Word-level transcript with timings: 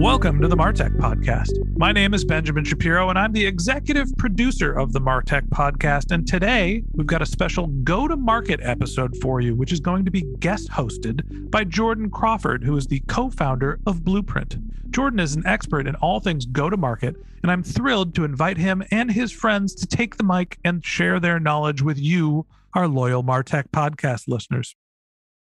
Welcome 0.00 0.40
to 0.40 0.48
the 0.48 0.56
Martech 0.56 0.96
Podcast. 0.96 1.52
My 1.78 1.92
name 1.92 2.14
is 2.14 2.24
Benjamin 2.24 2.64
Shapiro, 2.64 3.10
and 3.10 3.18
I'm 3.18 3.32
the 3.32 3.46
executive 3.46 4.08
producer 4.18 4.72
of 4.72 4.92
the 4.92 5.00
Martech 5.00 5.48
Podcast. 5.50 6.10
And 6.10 6.26
today 6.26 6.82
we've 6.94 7.06
got 7.06 7.22
a 7.22 7.26
special 7.26 7.68
go 7.68 8.08
to 8.08 8.16
market 8.16 8.58
episode 8.60 9.16
for 9.22 9.40
you, 9.40 9.54
which 9.54 9.70
is 9.70 9.78
going 9.78 10.04
to 10.04 10.10
be 10.10 10.22
guest 10.40 10.68
hosted 10.68 11.48
by 11.48 11.62
Jordan 11.62 12.10
Crawford, 12.10 12.64
who 12.64 12.76
is 12.76 12.88
the 12.88 13.04
co 13.06 13.30
founder 13.30 13.78
of 13.86 14.04
Blueprint. 14.04 14.58
Jordan 14.90 15.20
is 15.20 15.36
an 15.36 15.46
expert 15.46 15.86
in 15.86 15.94
all 15.96 16.18
things 16.18 16.44
go 16.44 16.68
to 16.68 16.76
market, 16.76 17.14
and 17.44 17.52
I'm 17.52 17.62
thrilled 17.62 18.16
to 18.16 18.24
invite 18.24 18.58
him 18.58 18.82
and 18.90 19.12
his 19.12 19.30
friends 19.30 19.76
to 19.76 19.86
take 19.86 20.16
the 20.16 20.24
mic 20.24 20.58
and 20.64 20.84
share 20.84 21.20
their 21.20 21.38
knowledge 21.38 21.82
with 21.82 22.00
you, 22.00 22.46
our 22.74 22.88
loyal 22.88 23.22
Martech 23.22 23.68
Podcast 23.70 24.24
listeners. 24.26 24.74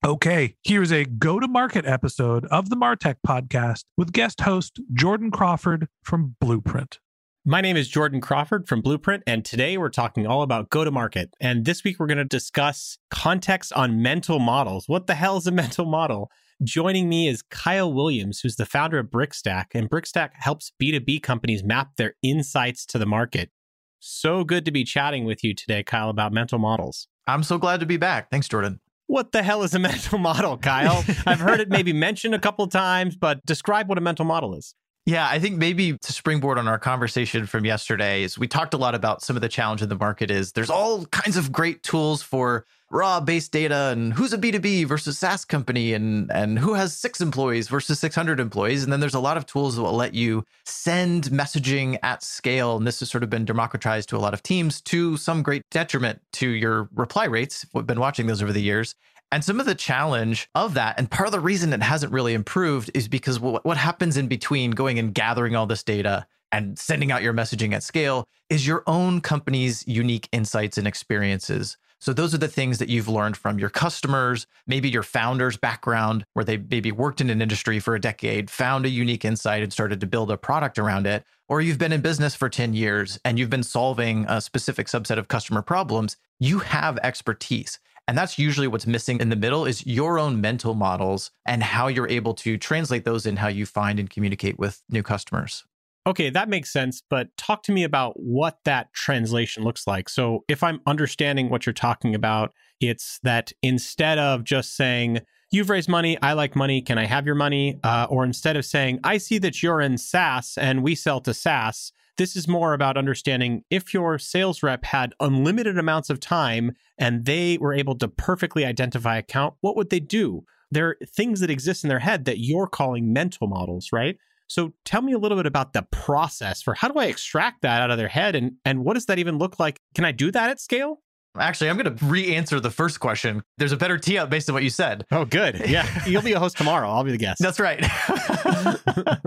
Okay, 0.03 0.55
here's 0.63 0.91
a 0.91 1.05
go 1.05 1.39
to 1.39 1.47
market 1.47 1.85
episode 1.85 2.45
of 2.45 2.71
the 2.71 2.75
Martech 2.75 3.17
podcast 3.25 3.83
with 3.95 4.11
guest 4.11 4.41
host 4.41 4.81
Jordan 4.91 5.29
Crawford 5.29 5.89
from 6.01 6.35
Blueprint. 6.41 6.97
My 7.45 7.61
name 7.61 7.77
is 7.77 7.87
Jordan 7.87 8.19
Crawford 8.19 8.67
from 8.67 8.81
Blueprint, 8.81 9.21
and 9.27 9.45
today 9.45 9.77
we're 9.77 9.89
talking 9.89 10.25
all 10.25 10.41
about 10.41 10.71
go 10.71 10.83
to 10.83 10.89
market. 10.89 11.35
And 11.39 11.65
this 11.65 11.83
week 11.83 11.99
we're 11.99 12.07
going 12.07 12.17
to 12.17 12.25
discuss 12.25 12.97
context 13.11 13.71
on 13.73 14.01
mental 14.01 14.39
models. 14.39 14.85
What 14.87 15.05
the 15.05 15.13
hell 15.13 15.37
is 15.37 15.45
a 15.45 15.51
mental 15.51 15.85
model? 15.85 16.31
Joining 16.63 17.07
me 17.07 17.27
is 17.27 17.43
Kyle 17.43 17.93
Williams, 17.93 18.39
who's 18.39 18.55
the 18.55 18.65
founder 18.65 18.97
of 18.97 19.11
Brickstack, 19.11 19.65
and 19.75 19.87
Brickstack 19.87 20.31
helps 20.33 20.71
B2B 20.81 21.21
companies 21.21 21.63
map 21.63 21.89
their 21.97 22.15
insights 22.23 22.87
to 22.87 22.97
the 22.97 23.05
market. 23.05 23.51
So 23.99 24.43
good 24.45 24.65
to 24.65 24.71
be 24.71 24.83
chatting 24.83 25.25
with 25.25 25.43
you 25.43 25.53
today, 25.53 25.83
Kyle, 25.83 26.09
about 26.09 26.33
mental 26.33 26.57
models. 26.57 27.07
I'm 27.27 27.43
so 27.43 27.59
glad 27.59 27.81
to 27.81 27.85
be 27.85 27.97
back. 27.97 28.31
Thanks, 28.31 28.47
Jordan. 28.47 28.79
What 29.11 29.33
the 29.33 29.43
hell 29.43 29.63
is 29.63 29.73
a 29.73 29.79
mental 29.91 30.19
model, 30.19 30.57
Kyle? 30.57 31.03
I've 31.27 31.41
heard 31.41 31.59
it 31.59 31.67
maybe 31.67 31.91
mentioned 31.91 32.33
a 32.33 32.39
couple 32.39 32.65
times, 32.67 33.17
but 33.17 33.45
describe 33.45 33.89
what 33.89 33.97
a 33.97 34.01
mental 34.01 34.23
model 34.23 34.55
is. 34.55 34.73
Yeah, 35.05 35.27
I 35.29 35.37
think 35.37 35.57
maybe 35.57 35.97
to 35.97 36.13
springboard 36.13 36.57
on 36.57 36.69
our 36.69 36.79
conversation 36.79 37.45
from 37.45 37.65
yesterday 37.65 38.23
is 38.23 38.39
we 38.39 38.47
talked 38.47 38.73
a 38.73 38.77
lot 38.77 38.95
about 38.95 39.21
some 39.21 39.35
of 39.35 39.41
the 39.41 39.49
challenge 39.49 39.81
in 39.81 39.89
the 39.89 39.97
market 39.97 40.31
is 40.31 40.53
there's 40.53 40.69
all 40.69 41.05
kinds 41.07 41.35
of 41.35 41.51
great 41.51 41.83
tools 41.83 42.23
for 42.23 42.65
raw 42.91 43.19
based 43.19 43.51
data 43.51 43.89
and 43.91 44.13
who's 44.13 44.33
a 44.33 44.37
B2B 44.37 44.85
versus 44.85 45.17
SaaS 45.17 45.45
company 45.45 45.93
and 45.93 46.31
and 46.31 46.59
who 46.59 46.73
has 46.73 46.95
6 46.97 47.21
employees 47.21 47.67
versus 47.67 47.99
600 47.99 48.39
employees 48.39 48.83
and 48.83 48.91
then 48.91 48.99
there's 48.99 49.13
a 49.13 49.19
lot 49.19 49.37
of 49.37 49.45
tools 49.45 49.75
that 49.75 49.81
will 49.81 49.95
let 49.95 50.13
you 50.13 50.43
send 50.65 51.25
messaging 51.25 51.97
at 52.03 52.23
scale 52.23 52.77
and 52.77 52.85
this 52.85 52.99
has 52.99 53.09
sort 53.09 53.23
of 53.23 53.29
been 53.29 53.45
democratized 53.45 54.09
to 54.09 54.17
a 54.17 54.19
lot 54.19 54.33
of 54.33 54.43
teams 54.43 54.81
to 54.81 55.17
some 55.17 55.41
great 55.41 55.63
detriment 55.71 56.21
to 56.33 56.49
your 56.49 56.89
reply 56.93 57.25
rates. 57.25 57.65
We've 57.73 57.87
been 57.87 57.99
watching 57.99 58.27
those 58.27 58.43
over 58.43 58.53
the 58.53 58.61
years. 58.61 58.95
And 59.33 59.45
some 59.45 59.61
of 59.61 59.65
the 59.65 59.75
challenge 59.75 60.49
of 60.55 60.73
that, 60.73 60.95
and 60.97 61.09
part 61.09 61.27
of 61.27 61.31
the 61.31 61.39
reason 61.39 61.71
it 61.71 61.81
hasn't 61.81 62.11
really 62.11 62.33
improved 62.33 62.91
is 62.93 63.07
because 63.07 63.39
what, 63.39 63.63
what 63.63 63.77
happens 63.77 64.17
in 64.17 64.27
between 64.27 64.71
going 64.71 64.99
and 64.99 65.13
gathering 65.13 65.55
all 65.55 65.65
this 65.65 65.83
data 65.83 66.27
and 66.51 66.77
sending 66.77 67.13
out 67.13 67.23
your 67.23 67.33
messaging 67.33 67.73
at 67.73 67.81
scale 67.81 68.25
is 68.49 68.67
your 68.67 68.83
own 68.87 69.21
company's 69.21 69.87
unique 69.87 70.27
insights 70.33 70.77
and 70.77 70.85
experiences. 70.85 71.77
So 72.01 72.13
those 72.13 72.33
are 72.33 72.39
the 72.39 72.47
things 72.47 72.79
that 72.79 72.89
you've 72.89 73.07
learned 73.07 73.37
from 73.37 73.59
your 73.59 73.69
customers, 73.69 74.47
maybe 74.65 74.89
your 74.89 75.03
founder's 75.03 75.55
background, 75.55 76.25
where 76.33 76.43
they 76.43 76.57
maybe 76.57 76.91
worked 76.91 77.21
in 77.21 77.29
an 77.29 77.43
industry 77.43 77.79
for 77.79 77.93
a 77.93 78.01
decade, 78.01 78.49
found 78.49 78.87
a 78.87 78.89
unique 78.89 79.23
insight 79.23 79.61
and 79.61 79.71
started 79.71 80.01
to 80.01 80.07
build 80.07 80.31
a 80.31 80.37
product 80.37 80.79
around 80.79 81.05
it. 81.05 81.23
Or 81.47 81.61
you've 81.61 81.77
been 81.77 81.91
in 81.91 82.01
business 82.01 82.33
for 82.33 82.49
10 82.49 82.73
years 82.73 83.19
and 83.23 83.37
you've 83.37 83.51
been 83.51 83.61
solving 83.61 84.25
a 84.27 84.41
specific 84.41 84.87
subset 84.87 85.19
of 85.19 85.27
customer 85.27 85.61
problems. 85.61 86.17
You 86.39 86.57
have 86.59 86.97
expertise. 87.03 87.77
And 88.07 88.17
that's 88.17 88.39
usually 88.39 88.67
what's 88.67 88.87
missing 88.87 89.19
in 89.19 89.29
the 89.29 89.35
middle 89.35 89.65
is 89.65 89.85
your 89.85 90.17
own 90.17 90.41
mental 90.41 90.73
models 90.73 91.29
and 91.45 91.61
how 91.61 91.87
you're 91.87 92.07
able 92.07 92.33
to 92.33 92.57
translate 92.57 93.05
those 93.05 93.27
in 93.27 93.37
how 93.37 93.47
you 93.47 93.67
find 93.67 93.99
and 93.99 94.09
communicate 94.09 94.57
with 94.57 94.81
new 94.89 95.03
customers. 95.03 95.65
Okay, 96.07 96.31
that 96.31 96.49
makes 96.49 96.73
sense, 96.73 97.03
but 97.07 97.35
talk 97.37 97.61
to 97.63 97.71
me 97.71 97.83
about 97.83 98.13
what 98.19 98.57
that 98.65 98.91
translation 98.93 99.63
looks 99.63 99.85
like. 99.85 100.09
So, 100.09 100.43
if 100.47 100.63
I'm 100.63 100.81
understanding 100.87 101.49
what 101.49 101.65
you're 101.65 101.73
talking 101.73 102.15
about, 102.15 102.53
it's 102.79 103.19
that 103.21 103.51
instead 103.61 104.17
of 104.17 104.43
just 104.43 104.75
saying, 104.75 105.21
You've 105.53 105.69
raised 105.69 105.89
money, 105.89 106.17
I 106.21 106.31
like 106.31 106.55
money, 106.55 106.81
can 106.81 106.97
I 106.97 107.05
have 107.05 107.25
your 107.25 107.35
money? 107.35 107.77
Uh, 107.83 108.07
or 108.09 108.23
instead 108.23 108.55
of 108.55 108.63
saying, 108.63 109.01
I 109.03 109.17
see 109.17 109.37
that 109.39 109.61
you're 109.61 109.81
in 109.81 109.97
SaaS 109.97 110.57
and 110.57 110.81
we 110.81 110.95
sell 110.95 111.19
to 111.19 111.33
SaaS, 111.33 111.91
this 112.17 112.37
is 112.37 112.47
more 112.47 112.73
about 112.73 112.95
understanding 112.95 113.65
if 113.69 113.93
your 113.93 114.17
sales 114.17 114.63
rep 114.63 114.85
had 114.85 115.13
unlimited 115.19 115.77
amounts 115.77 116.09
of 116.09 116.21
time 116.21 116.71
and 116.97 117.25
they 117.25 117.57
were 117.57 117.73
able 117.73 117.97
to 117.97 118.07
perfectly 118.07 118.63
identify 118.63 119.17
account, 119.17 119.55
what 119.59 119.75
would 119.75 119.89
they 119.89 119.99
do? 119.99 120.45
There 120.71 120.87
are 120.87 120.97
things 121.05 121.41
that 121.41 121.49
exist 121.49 121.83
in 121.83 121.89
their 121.89 121.99
head 121.99 122.23
that 122.25 122.39
you're 122.39 122.67
calling 122.67 123.11
mental 123.11 123.47
models, 123.47 123.89
right? 123.91 124.17
So 124.51 124.73
tell 124.83 125.01
me 125.01 125.13
a 125.13 125.17
little 125.17 125.37
bit 125.37 125.45
about 125.45 125.71
the 125.71 125.83
process 125.91 126.61
for 126.61 126.73
how 126.73 126.89
do 126.89 126.99
I 126.99 127.05
extract 127.05 127.61
that 127.61 127.81
out 127.81 127.89
of 127.89 127.97
their 127.97 128.09
head 128.09 128.35
and 128.35 128.57
and 128.65 128.83
what 128.83 128.95
does 128.95 129.05
that 129.05 129.17
even 129.17 129.37
look 129.37 129.61
like? 129.61 129.79
Can 129.95 130.03
I 130.03 130.11
do 130.11 130.29
that 130.29 130.49
at 130.49 130.59
scale? 130.59 130.99
Actually, 131.39 131.69
I'm 131.69 131.77
going 131.77 131.95
to 131.95 132.05
re-answer 132.05 132.59
the 132.59 132.69
first 132.69 132.99
question. 132.99 133.41
There's 133.57 133.71
a 133.71 133.77
better 133.77 133.97
tee 133.97 134.17
up 134.17 134.29
based 134.29 134.49
on 134.49 134.53
what 134.53 134.63
you 134.63 134.69
said. 134.69 135.05
Oh, 135.09 135.23
good. 135.23 135.69
Yeah, 135.69 135.87
you'll 136.05 136.21
be 136.21 136.33
a 136.33 136.39
host 136.39 136.57
tomorrow. 136.57 136.89
I'll 136.89 137.05
be 137.05 137.11
the 137.11 137.17
guest. 137.17 137.41
That's 137.41 137.61
right. 137.61 137.79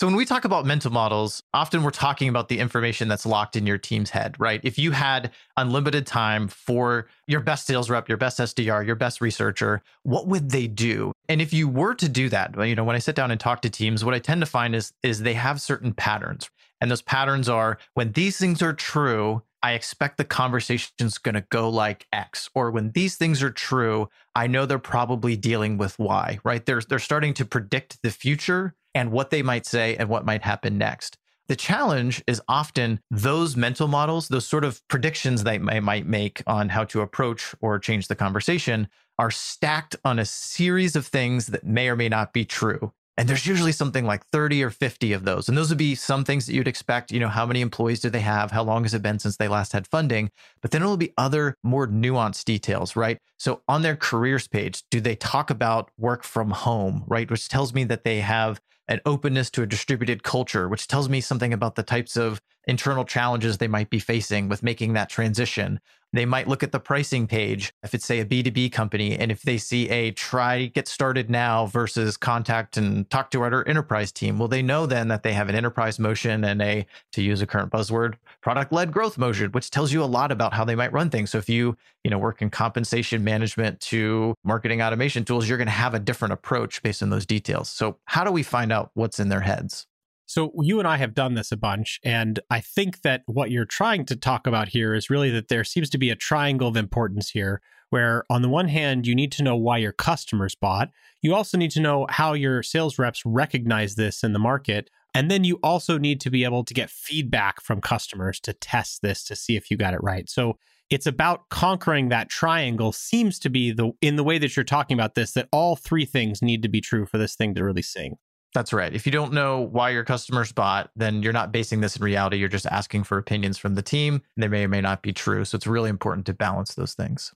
So 0.00 0.06
when 0.06 0.16
we 0.16 0.24
talk 0.24 0.46
about 0.46 0.64
mental 0.64 0.90
models, 0.90 1.42
often 1.52 1.82
we're 1.82 1.90
talking 1.90 2.30
about 2.30 2.48
the 2.48 2.58
information 2.58 3.06
that's 3.06 3.26
locked 3.26 3.54
in 3.54 3.66
your 3.66 3.76
team's 3.76 4.08
head, 4.08 4.34
right? 4.40 4.58
If 4.64 4.78
you 4.78 4.92
had 4.92 5.30
unlimited 5.58 6.06
time 6.06 6.48
for 6.48 7.06
your 7.26 7.40
best 7.40 7.66
sales 7.66 7.90
rep, 7.90 8.08
your 8.08 8.16
best 8.16 8.38
SDR, 8.38 8.86
your 8.86 8.96
best 8.96 9.20
researcher, 9.20 9.82
what 10.04 10.26
would 10.26 10.52
they 10.52 10.68
do? 10.68 11.12
And 11.28 11.42
if 11.42 11.52
you 11.52 11.68
were 11.68 11.94
to 11.96 12.08
do 12.08 12.30
that, 12.30 12.56
you 12.66 12.74
know, 12.74 12.84
when 12.84 12.96
I 12.96 12.98
sit 12.98 13.14
down 13.14 13.30
and 13.30 13.38
talk 13.38 13.60
to 13.60 13.68
teams, 13.68 14.02
what 14.02 14.14
I 14.14 14.20
tend 14.20 14.40
to 14.40 14.46
find 14.46 14.74
is 14.74 14.90
is 15.02 15.20
they 15.20 15.34
have 15.34 15.60
certain 15.60 15.92
patterns. 15.92 16.48
And 16.80 16.90
those 16.90 17.02
patterns 17.02 17.50
are 17.50 17.76
when 17.92 18.12
these 18.12 18.38
things 18.38 18.62
are 18.62 18.72
true, 18.72 19.42
I 19.62 19.72
expect 19.72 20.16
the 20.16 20.24
conversation's 20.24 21.18
going 21.18 21.34
to 21.34 21.44
go 21.50 21.68
like 21.68 22.06
X. 22.10 22.48
Or 22.54 22.70
when 22.70 22.92
these 22.92 23.16
things 23.16 23.42
are 23.42 23.50
true, 23.50 24.08
I 24.34 24.46
know 24.46 24.64
they're 24.64 24.78
probably 24.78 25.36
dealing 25.36 25.76
with 25.76 25.98
Y, 25.98 26.38
right? 26.42 26.64
They're, 26.64 26.80
they're 26.80 26.98
starting 26.98 27.34
to 27.34 27.44
predict 27.44 27.98
the 28.02 28.10
future 28.10 28.74
and 28.94 29.12
what 29.12 29.30
they 29.30 29.42
might 29.42 29.66
say 29.66 29.96
and 29.96 30.08
what 30.08 30.24
might 30.24 30.42
happen 30.42 30.78
next. 30.78 31.16
The 31.48 31.56
challenge 31.56 32.22
is 32.28 32.40
often 32.46 33.00
those 33.10 33.56
mental 33.56 33.88
models, 33.88 34.28
those 34.28 34.46
sort 34.46 34.62
of 34.62 34.86
predictions 34.86 35.42
they 35.42 35.58
might 35.58 36.06
make 36.06 36.42
on 36.46 36.68
how 36.68 36.84
to 36.84 37.00
approach 37.00 37.54
or 37.60 37.78
change 37.80 38.06
the 38.06 38.14
conversation 38.14 38.88
are 39.18 39.32
stacked 39.32 39.96
on 40.04 40.18
a 40.18 40.24
series 40.24 40.94
of 40.94 41.06
things 41.06 41.48
that 41.48 41.64
may 41.64 41.88
or 41.88 41.96
may 41.96 42.08
not 42.08 42.32
be 42.32 42.44
true. 42.44 42.92
And 43.16 43.28
there's 43.28 43.46
usually 43.46 43.72
something 43.72 44.06
like 44.06 44.24
30 44.26 44.62
or 44.62 44.70
50 44.70 45.12
of 45.12 45.24
those. 45.24 45.48
And 45.48 45.58
those 45.58 45.68
would 45.68 45.76
be 45.76 45.94
some 45.94 46.24
things 46.24 46.46
that 46.46 46.54
you'd 46.54 46.68
expect. 46.68 47.12
You 47.12 47.20
know, 47.20 47.28
how 47.28 47.44
many 47.44 47.60
employees 47.60 48.00
do 48.00 48.08
they 48.08 48.20
have? 48.20 48.50
How 48.50 48.62
long 48.62 48.84
has 48.84 48.94
it 48.94 49.02
been 49.02 49.18
since 49.18 49.36
they 49.36 49.48
last 49.48 49.72
had 49.72 49.86
funding? 49.86 50.30
But 50.62 50.70
then 50.70 50.80
it'll 50.82 50.96
be 50.96 51.12
other 51.18 51.56
more 51.62 51.86
nuanced 51.86 52.44
details, 52.44 52.96
right? 52.96 53.18
So 53.38 53.60
on 53.68 53.82
their 53.82 53.96
careers 53.96 54.48
page, 54.48 54.84
do 54.90 55.00
they 55.00 55.16
talk 55.16 55.50
about 55.50 55.90
work 55.98 56.22
from 56.22 56.50
home, 56.50 57.04
right? 57.08 57.30
Which 57.30 57.48
tells 57.48 57.74
me 57.74 57.84
that 57.84 58.04
they 58.04 58.20
have 58.20 58.60
an 58.90 59.00
openness 59.06 59.50
to 59.50 59.62
a 59.62 59.66
distributed 59.66 60.24
culture, 60.24 60.68
which 60.68 60.88
tells 60.88 61.08
me 61.08 61.20
something 61.20 61.52
about 61.52 61.76
the 61.76 61.82
types 61.82 62.16
of 62.16 62.42
internal 62.66 63.04
challenges 63.04 63.56
they 63.56 63.68
might 63.68 63.88
be 63.88 64.00
facing 64.00 64.48
with 64.48 64.64
making 64.64 64.92
that 64.92 65.08
transition. 65.08 65.80
They 66.12 66.24
might 66.24 66.48
look 66.48 66.62
at 66.62 66.72
the 66.72 66.80
pricing 66.80 67.26
page 67.26 67.72
if 67.82 67.94
it's, 67.94 68.04
say, 68.04 68.20
a 68.20 68.24
B2B 68.24 68.72
company, 68.72 69.16
and 69.16 69.30
if 69.30 69.42
they 69.42 69.58
see 69.58 69.88
a 69.88 70.10
try 70.10 70.66
get 70.66 70.88
started 70.88 71.30
now 71.30 71.66
versus 71.66 72.16
contact 72.16 72.76
and 72.76 73.08
talk 73.10 73.30
to 73.30 73.42
our 73.42 73.66
enterprise 73.68 74.10
team, 74.10 74.38
well, 74.38 74.48
they 74.48 74.62
know 74.62 74.86
then 74.86 75.08
that 75.08 75.22
they 75.22 75.32
have 75.32 75.48
an 75.48 75.54
enterprise 75.54 75.98
motion 75.98 76.44
and 76.44 76.60
a, 76.60 76.86
to 77.12 77.22
use 77.22 77.40
a 77.42 77.46
current 77.46 77.70
buzzword, 77.70 78.14
product 78.40 78.72
led 78.72 78.92
growth 78.92 79.18
motion, 79.18 79.52
which 79.52 79.70
tells 79.70 79.92
you 79.92 80.02
a 80.02 80.04
lot 80.04 80.32
about 80.32 80.52
how 80.52 80.64
they 80.64 80.74
might 80.74 80.92
run 80.92 81.10
things. 81.10 81.30
So 81.30 81.38
if 81.38 81.48
you, 81.48 81.76
you 82.02 82.10
know, 82.10 82.18
work 82.18 82.42
in 82.42 82.50
compensation 82.50 83.22
management 83.22 83.78
to 83.80 84.34
marketing 84.44 84.82
automation 84.82 85.24
tools, 85.24 85.48
you're 85.48 85.58
going 85.58 85.66
to 85.66 85.72
have 85.72 85.94
a 85.94 86.00
different 86.00 86.32
approach 86.32 86.82
based 86.82 87.02
on 87.02 87.10
those 87.10 87.26
details. 87.26 87.68
So 87.68 87.98
how 88.06 88.24
do 88.24 88.32
we 88.32 88.42
find 88.42 88.72
out 88.72 88.90
what's 88.94 89.20
in 89.20 89.28
their 89.28 89.40
heads? 89.40 89.86
So 90.30 90.52
you 90.62 90.78
and 90.78 90.86
I 90.86 90.96
have 90.96 91.12
done 91.12 91.34
this 91.34 91.50
a 91.50 91.56
bunch, 91.56 91.98
and 92.04 92.38
I 92.48 92.60
think 92.60 93.02
that 93.02 93.22
what 93.26 93.50
you're 93.50 93.64
trying 93.64 94.06
to 94.06 94.14
talk 94.14 94.46
about 94.46 94.68
here 94.68 94.94
is 94.94 95.10
really 95.10 95.28
that 95.30 95.48
there 95.48 95.64
seems 95.64 95.90
to 95.90 95.98
be 95.98 96.08
a 96.08 96.14
triangle 96.14 96.68
of 96.68 96.76
importance 96.76 97.30
here, 97.30 97.60
where 97.88 98.22
on 98.30 98.40
the 98.40 98.48
one 98.48 98.68
hand, 98.68 99.08
you 99.08 99.16
need 99.16 99.32
to 99.32 99.42
know 99.42 99.56
why 99.56 99.78
your 99.78 99.90
customers 99.90 100.54
bought. 100.54 100.90
You 101.20 101.34
also 101.34 101.58
need 101.58 101.72
to 101.72 101.80
know 101.80 102.06
how 102.08 102.34
your 102.34 102.62
sales 102.62 102.96
reps 102.96 103.26
recognize 103.26 103.96
this 103.96 104.22
in 104.22 104.32
the 104.32 104.38
market. 104.38 104.88
And 105.16 105.32
then 105.32 105.42
you 105.42 105.58
also 105.64 105.98
need 105.98 106.20
to 106.20 106.30
be 106.30 106.44
able 106.44 106.62
to 106.62 106.74
get 106.74 106.90
feedback 106.90 107.60
from 107.60 107.80
customers 107.80 108.38
to 108.42 108.52
test 108.52 109.02
this 109.02 109.24
to 109.24 109.34
see 109.34 109.56
if 109.56 109.68
you 109.68 109.76
got 109.76 109.94
it 109.94 110.00
right. 110.00 110.30
So 110.30 110.58
it's 110.90 111.06
about 111.06 111.48
conquering 111.48 112.08
that 112.10 112.28
triangle 112.28 112.92
seems 112.92 113.40
to 113.40 113.50
be 113.50 113.72
the 113.72 113.90
in 114.00 114.14
the 114.14 114.22
way 114.22 114.38
that 114.38 114.54
you're 114.54 114.62
talking 114.62 114.96
about 114.96 115.16
this 115.16 115.32
that 115.32 115.48
all 115.50 115.74
three 115.74 116.04
things 116.04 116.40
need 116.40 116.62
to 116.62 116.68
be 116.68 116.80
true 116.80 117.04
for 117.04 117.18
this 117.18 117.34
thing 117.34 117.52
to 117.56 117.64
really 117.64 117.82
sing. 117.82 118.16
That's 118.52 118.72
right. 118.72 118.92
If 118.92 119.06
you 119.06 119.12
don't 119.12 119.32
know 119.32 119.60
why 119.60 119.90
your 119.90 120.04
customers 120.04 120.50
bought, 120.50 120.90
then 120.96 121.22
you're 121.22 121.32
not 121.32 121.52
basing 121.52 121.80
this 121.80 121.96
in 121.96 122.02
reality. 122.02 122.36
You're 122.36 122.48
just 122.48 122.66
asking 122.66 123.04
for 123.04 123.16
opinions 123.16 123.58
from 123.58 123.76
the 123.76 123.82
team. 123.82 124.14
And 124.14 124.42
they 124.42 124.48
may 124.48 124.64
or 124.64 124.68
may 124.68 124.80
not 124.80 125.02
be 125.02 125.12
true. 125.12 125.44
So 125.44 125.56
it's 125.56 125.66
really 125.66 125.90
important 125.90 126.26
to 126.26 126.34
balance 126.34 126.74
those 126.74 126.94
things. 126.94 127.32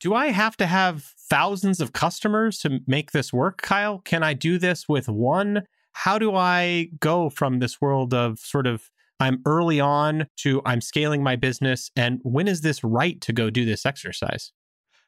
Do 0.00 0.14
I 0.14 0.28
have 0.28 0.56
to 0.58 0.66
have 0.66 1.02
thousands 1.30 1.80
of 1.80 1.92
customers 1.92 2.58
to 2.60 2.80
make 2.86 3.12
this 3.12 3.32
work, 3.32 3.62
Kyle? 3.62 4.00
Can 4.00 4.22
I 4.22 4.32
do 4.32 4.58
this 4.58 4.88
with 4.88 5.08
one? 5.08 5.64
How 5.92 6.18
do 6.18 6.34
I 6.34 6.88
go 6.98 7.30
from 7.30 7.58
this 7.58 7.80
world 7.80 8.12
of 8.12 8.38
sort 8.38 8.66
of 8.66 8.90
I'm 9.20 9.40
early 9.46 9.80
on 9.80 10.26
to 10.38 10.60
I'm 10.64 10.80
scaling 10.80 11.22
my 11.22 11.36
business? 11.36 11.90
And 11.94 12.20
when 12.22 12.48
is 12.48 12.62
this 12.62 12.82
right 12.82 13.20
to 13.20 13.32
go 13.32 13.50
do 13.50 13.64
this 13.64 13.86
exercise? 13.86 14.52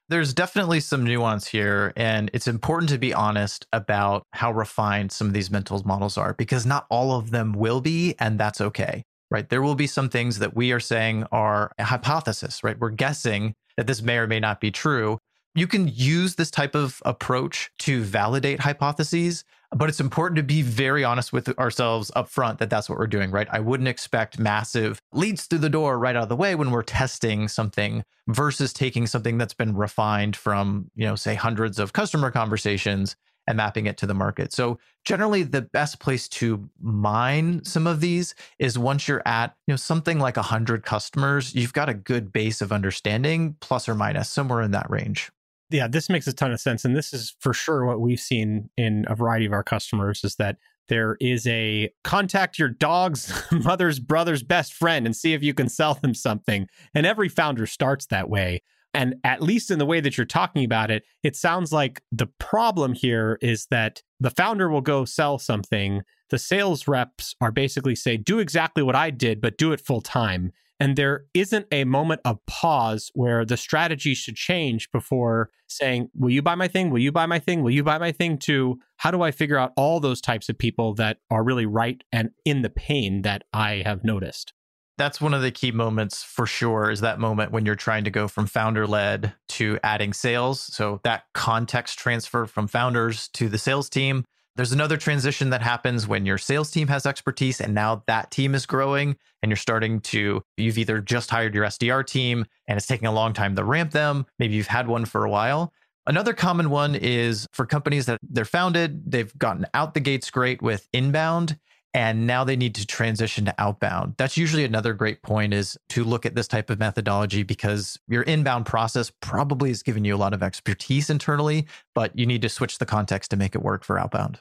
There's 0.08 0.32
definitely 0.32 0.78
some 0.78 1.02
nuance 1.02 1.48
here, 1.48 1.92
and 1.96 2.30
it's 2.32 2.46
important 2.46 2.90
to 2.90 2.98
be 2.98 3.12
honest 3.12 3.66
about 3.72 4.22
how 4.34 4.52
refined 4.52 5.10
some 5.10 5.26
of 5.26 5.32
these 5.32 5.50
mental 5.50 5.82
models 5.84 6.16
are 6.16 6.32
because 6.32 6.64
not 6.64 6.86
all 6.88 7.18
of 7.18 7.32
them 7.32 7.52
will 7.52 7.80
be, 7.80 8.14
and 8.20 8.38
that's 8.38 8.60
okay, 8.60 9.02
right? 9.32 9.48
There 9.48 9.62
will 9.62 9.74
be 9.74 9.88
some 9.88 10.08
things 10.08 10.38
that 10.38 10.54
we 10.54 10.70
are 10.70 10.78
saying 10.78 11.24
are 11.32 11.72
a 11.76 11.82
hypothesis, 11.82 12.62
right? 12.62 12.78
We're 12.78 12.90
guessing 12.90 13.54
that 13.76 13.88
this 13.88 14.00
may 14.00 14.18
or 14.18 14.28
may 14.28 14.38
not 14.38 14.60
be 14.60 14.70
true. 14.70 15.18
You 15.56 15.66
can 15.66 15.88
use 15.88 16.36
this 16.36 16.52
type 16.52 16.76
of 16.76 17.02
approach 17.04 17.70
to 17.80 18.04
validate 18.04 18.60
hypotheses, 18.60 19.42
but 19.74 19.88
it's 19.88 20.00
important 20.00 20.36
to 20.36 20.42
be 20.42 20.62
very 20.62 21.04
honest 21.04 21.32
with 21.32 21.48
ourselves 21.58 22.10
up 22.14 22.28
front 22.28 22.58
that 22.58 22.70
that's 22.70 22.88
what 22.88 22.98
we're 22.98 23.06
doing, 23.06 23.30
right? 23.30 23.48
I 23.50 23.60
wouldn't 23.60 23.88
expect 23.88 24.38
massive 24.38 25.00
leads 25.12 25.46
through 25.46 25.60
the 25.60 25.70
door 25.70 25.98
right 25.98 26.16
out 26.16 26.24
of 26.24 26.28
the 26.28 26.36
way 26.36 26.54
when 26.54 26.70
we're 26.70 26.82
testing 26.82 27.48
something 27.48 28.04
versus 28.28 28.72
taking 28.72 29.06
something 29.06 29.38
that's 29.38 29.54
been 29.54 29.76
refined 29.76 30.36
from, 30.36 30.90
you 30.94 31.06
know, 31.06 31.14
say 31.14 31.34
hundreds 31.34 31.78
of 31.78 31.92
customer 31.92 32.30
conversations 32.30 33.16
and 33.46 33.56
mapping 33.56 33.86
it 33.86 33.96
to 33.98 34.06
the 34.06 34.14
market. 34.14 34.52
So 34.52 34.78
generally 35.04 35.42
the 35.42 35.62
best 35.62 36.00
place 36.00 36.28
to 36.28 36.68
mine 36.80 37.64
some 37.64 37.86
of 37.86 38.00
these 38.00 38.34
is 38.58 38.78
once 38.78 39.06
you're 39.06 39.22
at, 39.24 39.54
you 39.66 39.72
know, 39.72 39.76
something 39.76 40.18
like 40.18 40.36
100 40.36 40.84
customers, 40.84 41.54
you've 41.54 41.72
got 41.72 41.88
a 41.88 41.94
good 41.94 42.32
base 42.32 42.60
of 42.60 42.72
understanding 42.72 43.56
plus 43.60 43.88
or 43.88 43.94
minus 43.94 44.28
somewhere 44.28 44.62
in 44.62 44.72
that 44.72 44.90
range 44.90 45.30
yeah, 45.70 45.88
this 45.88 46.08
makes 46.08 46.26
a 46.26 46.32
ton 46.32 46.52
of 46.52 46.60
sense. 46.60 46.84
And 46.84 46.96
this 46.96 47.12
is 47.12 47.34
for 47.40 47.52
sure 47.52 47.84
what 47.84 48.00
we've 48.00 48.20
seen 48.20 48.70
in 48.76 49.04
a 49.08 49.14
variety 49.14 49.46
of 49.46 49.52
our 49.52 49.64
customers 49.64 50.22
is 50.22 50.36
that 50.36 50.58
there 50.88 51.16
is 51.20 51.46
a 51.48 51.90
contact 52.04 52.58
your 52.58 52.68
dog's 52.68 53.32
mother's 53.50 53.98
brother's 53.98 54.42
best 54.42 54.72
friend 54.72 55.04
and 55.04 55.16
see 55.16 55.34
if 55.34 55.42
you 55.42 55.54
can 55.54 55.68
sell 55.68 55.94
them 55.94 56.14
something. 56.14 56.68
And 56.94 57.06
every 57.06 57.28
founder 57.28 57.66
starts 57.66 58.06
that 58.06 58.30
way. 58.30 58.62
And 58.94 59.16
at 59.24 59.42
least 59.42 59.70
in 59.70 59.78
the 59.78 59.84
way 59.84 60.00
that 60.00 60.16
you're 60.16 60.24
talking 60.24 60.64
about 60.64 60.90
it, 60.90 61.04
it 61.22 61.36
sounds 61.36 61.72
like 61.72 62.00
the 62.10 62.28
problem 62.38 62.94
here 62.94 63.36
is 63.42 63.66
that 63.70 64.02
the 64.20 64.30
founder 64.30 64.70
will 64.70 64.80
go 64.80 65.04
sell 65.04 65.38
something. 65.38 66.02
The 66.30 66.38
sales 66.38 66.88
reps 66.88 67.34
are 67.40 67.52
basically 67.52 67.94
say, 67.94 68.16
do 68.16 68.38
exactly 68.38 68.82
what 68.82 68.94
I 68.94 69.10
did, 69.10 69.40
but 69.40 69.58
do 69.58 69.72
it 69.72 69.80
full 69.80 70.00
time 70.00 70.52
and 70.78 70.96
there 70.96 71.24
isn't 71.34 71.66
a 71.72 71.84
moment 71.84 72.20
of 72.24 72.44
pause 72.46 73.10
where 73.14 73.44
the 73.44 73.56
strategy 73.56 74.14
should 74.14 74.36
change 74.36 74.90
before 74.92 75.50
saying, 75.66 76.10
Will 76.14 76.30
you 76.30 76.42
buy 76.42 76.54
my 76.54 76.68
thing? 76.68 76.90
Will 76.90 77.00
you 77.00 77.12
buy 77.12 77.26
my 77.26 77.38
thing? 77.38 77.62
Will 77.62 77.70
you 77.70 77.82
buy 77.82 77.98
my 77.98 78.12
thing? 78.12 78.38
To 78.38 78.78
how 78.96 79.10
do 79.10 79.22
I 79.22 79.30
figure 79.30 79.58
out 79.58 79.72
all 79.76 80.00
those 80.00 80.20
types 80.20 80.48
of 80.48 80.58
people 80.58 80.94
that 80.94 81.18
are 81.30 81.42
really 81.42 81.66
right 81.66 82.02
and 82.12 82.30
in 82.44 82.62
the 82.62 82.70
pain 82.70 83.22
that 83.22 83.44
I 83.52 83.82
have 83.84 84.04
noticed? 84.04 84.52
That's 84.98 85.20
one 85.20 85.34
of 85.34 85.42
the 85.42 85.50
key 85.50 85.72
moments 85.72 86.22
for 86.22 86.46
sure 86.46 86.90
is 86.90 87.00
that 87.00 87.18
moment 87.18 87.52
when 87.52 87.66
you're 87.66 87.74
trying 87.74 88.04
to 88.04 88.10
go 88.10 88.28
from 88.28 88.46
founder 88.46 88.86
led 88.86 89.34
to 89.50 89.78
adding 89.82 90.14
sales. 90.14 90.60
So 90.60 91.00
that 91.04 91.24
context 91.34 91.98
transfer 91.98 92.46
from 92.46 92.66
founders 92.66 93.28
to 93.34 93.50
the 93.50 93.58
sales 93.58 93.90
team 93.90 94.24
there's 94.56 94.72
another 94.72 94.96
transition 94.96 95.50
that 95.50 95.62
happens 95.62 96.08
when 96.08 96.24
your 96.24 96.38
sales 96.38 96.70
team 96.70 96.88
has 96.88 97.06
expertise 97.06 97.60
and 97.60 97.74
now 97.74 98.02
that 98.06 98.30
team 98.30 98.54
is 98.54 98.66
growing 98.66 99.16
and 99.42 99.50
you're 99.50 99.56
starting 99.56 100.00
to, 100.00 100.42
you've 100.56 100.78
either 100.78 101.00
just 101.00 101.30
hired 101.30 101.54
your 101.54 101.64
SDR 101.64 102.06
team 102.06 102.44
and 102.66 102.76
it's 102.76 102.86
taking 102.86 103.06
a 103.06 103.12
long 103.12 103.32
time 103.32 103.54
to 103.54 103.64
ramp 103.64 103.92
them. 103.92 104.26
Maybe 104.38 104.54
you've 104.54 104.66
had 104.66 104.88
one 104.88 105.04
for 105.04 105.24
a 105.24 105.30
while. 105.30 105.72
Another 106.06 106.32
common 106.32 106.70
one 106.70 106.94
is 106.94 107.46
for 107.52 107.66
companies 107.66 108.06
that 108.06 108.18
they're 108.22 108.44
founded, 108.44 109.10
they've 109.10 109.36
gotten 109.38 109.66
out 109.74 109.94
the 109.94 110.00
gates 110.00 110.30
great 110.30 110.62
with 110.62 110.88
inbound 110.92 111.58
and 111.92 112.26
now 112.26 112.44
they 112.44 112.56
need 112.56 112.74
to 112.74 112.86
transition 112.86 113.46
to 113.46 113.54
outbound. 113.58 114.14
That's 114.18 114.36
usually 114.36 114.64
another 114.64 114.92
great 114.92 115.22
point 115.22 115.54
is 115.54 115.78
to 115.90 116.04
look 116.04 116.26
at 116.26 116.34
this 116.34 116.46
type 116.46 116.68
of 116.68 116.78
methodology 116.78 117.42
because 117.42 117.98
your 118.06 118.22
inbound 118.22 118.66
process 118.66 119.10
probably 119.20 119.70
is 119.70 119.82
giving 119.82 120.04
you 120.04 120.14
a 120.14 120.18
lot 120.18 120.34
of 120.34 120.42
expertise 120.42 121.08
internally, 121.08 121.66
but 121.94 122.16
you 122.18 122.26
need 122.26 122.42
to 122.42 122.50
switch 122.50 122.78
the 122.78 122.84
context 122.86 123.30
to 123.30 123.36
make 123.38 123.54
it 123.54 123.62
work 123.62 123.82
for 123.82 123.98
outbound. 123.98 124.40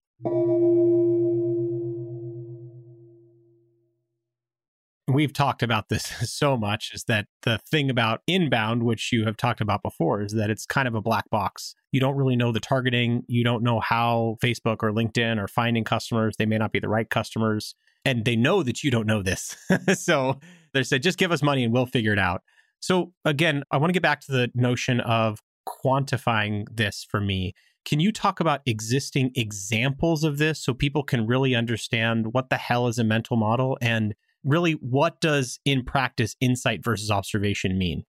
We've 5.21 5.33
talked 5.33 5.61
about 5.61 5.89
this 5.89 6.05
so 6.33 6.57
much 6.57 6.91
is 6.95 7.03
that 7.03 7.27
the 7.43 7.59
thing 7.69 7.91
about 7.91 8.21
inbound 8.25 8.81
which 8.81 9.11
you 9.11 9.23
have 9.23 9.37
talked 9.37 9.61
about 9.61 9.83
before 9.83 10.23
is 10.23 10.33
that 10.33 10.49
it's 10.49 10.65
kind 10.65 10.87
of 10.87 10.95
a 10.95 11.01
black 11.01 11.29
box. 11.29 11.75
You 11.91 11.99
don't 11.99 12.15
really 12.15 12.35
know 12.35 12.51
the 12.51 12.59
targeting. 12.59 13.21
You 13.27 13.43
don't 13.43 13.61
know 13.61 13.79
how 13.79 14.37
facebook 14.43 14.77
or 14.81 14.91
linkedin 14.91 15.37
are 15.37 15.47
finding 15.47 15.83
customers. 15.83 16.37
They 16.37 16.47
may 16.47 16.57
not 16.57 16.71
be 16.71 16.79
the 16.79 16.89
right 16.89 17.07
customers 17.07 17.75
and 18.03 18.25
they 18.25 18.35
know 18.35 18.63
that 18.63 18.83
you 18.83 18.89
don't 18.89 19.05
know 19.05 19.21
this. 19.21 19.55
So 19.93 20.39
they 20.73 20.81
said 20.81 21.03
just 21.03 21.19
give 21.19 21.31
us 21.31 21.43
money 21.43 21.63
and 21.63 21.71
we'll 21.71 21.85
figure 21.85 22.13
it 22.13 22.19
out. 22.19 22.41
So 22.79 23.13
again 23.23 23.63
i 23.69 23.77
want 23.77 23.89
to 23.89 23.93
get 23.93 24.01
back 24.01 24.21
to 24.21 24.31
the 24.31 24.51
notion 24.55 25.01
of 25.01 25.39
quantifying 25.67 26.65
this 26.75 27.05
for 27.07 27.21
me. 27.21 27.53
Can 27.85 27.99
you 27.99 28.11
talk 28.11 28.39
about 28.39 28.61
existing 28.65 29.31
examples 29.35 30.23
of 30.23 30.39
this 30.39 30.63
so 30.63 30.73
people 30.73 31.03
can 31.03 31.27
really 31.27 31.53
understand 31.53 32.33
what 32.33 32.49
the 32.49 32.57
hell 32.57 32.87
is 32.87 32.97
a 32.97 33.03
mental 33.03 33.37
model 33.37 33.77
and 33.81 34.15
really 34.43 34.73
what 34.73 35.19
does 35.21 35.59
in 35.65 35.83
practice 35.83 36.35
insight 36.39 36.83
versus 36.83 37.11
observation 37.11 37.77
mean? 37.77 38.05